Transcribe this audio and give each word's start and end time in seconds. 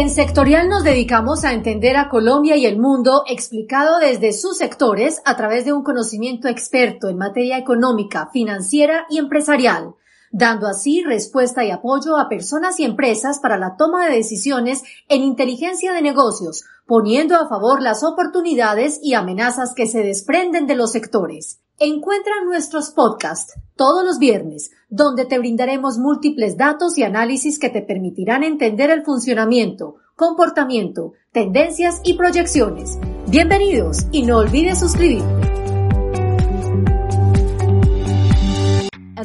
En 0.00 0.08
Sectorial 0.08 0.70
nos 0.70 0.82
dedicamos 0.82 1.44
a 1.44 1.52
entender 1.52 1.98
a 1.98 2.08
Colombia 2.08 2.56
y 2.56 2.64
el 2.64 2.78
mundo 2.78 3.22
explicado 3.28 3.98
desde 3.98 4.32
sus 4.32 4.56
sectores 4.56 5.20
a 5.26 5.36
través 5.36 5.66
de 5.66 5.74
un 5.74 5.82
conocimiento 5.82 6.48
experto 6.48 7.10
en 7.10 7.18
materia 7.18 7.58
económica, 7.58 8.30
financiera 8.32 9.04
y 9.10 9.18
empresarial, 9.18 9.96
dando 10.32 10.68
así 10.68 11.02
respuesta 11.02 11.66
y 11.66 11.70
apoyo 11.70 12.16
a 12.16 12.30
personas 12.30 12.80
y 12.80 12.84
empresas 12.84 13.40
para 13.40 13.58
la 13.58 13.76
toma 13.76 14.06
de 14.06 14.16
decisiones 14.16 14.84
en 15.10 15.20
inteligencia 15.20 15.92
de 15.92 16.00
negocios, 16.00 16.64
poniendo 16.86 17.36
a 17.36 17.46
favor 17.50 17.82
las 17.82 18.02
oportunidades 18.02 19.00
y 19.02 19.12
amenazas 19.12 19.74
que 19.74 19.86
se 19.86 20.02
desprenden 20.02 20.66
de 20.66 20.76
los 20.76 20.92
sectores. 20.92 21.60
Encuentra 21.82 22.44
nuestros 22.44 22.90
podcasts 22.90 23.54
todos 23.74 24.04
los 24.04 24.18
viernes, 24.18 24.70
donde 24.90 25.24
te 25.24 25.38
brindaremos 25.38 25.96
múltiples 25.96 26.58
datos 26.58 26.98
y 26.98 27.04
análisis 27.04 27.58
que 27.58 27.70
te 27.70 27.80
permitirán 27.80 28.44
entender 28.44 28.90
el 28.90 29.02
funcionamiento, 29.02 29.96
comportamiento, 30.14 31.14
tendencias 31.32 32.02
y 32.04 32.18
proyecciones. 32.18 32.98
Bienvenidos 33.28 34.00
y 34.12 34.24
no 34.24 34.36
olvides 34.36 34.78
suscribirte. 34.78 35.39